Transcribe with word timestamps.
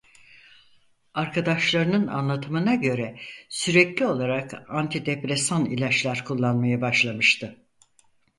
Arkadaşlarının 1.13 2.07
anlatımına 2.07 2.75
göre 2.75 3.19
sürekli 3.49 4.05
olarak 4.07 4.51
antidepresan 4.69 5.65
ilaçlar 5.65 6.25
kullanmaya 6.25 6.81
başlamıştı. 6.81 7.57